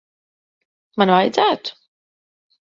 [1.03, 1.79] Man vajadzētu?